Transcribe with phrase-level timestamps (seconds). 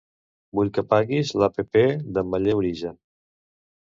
[0.59, 1.61] Vull que apaguis l'app
[2.15, 2.97] d'Ametller Origen.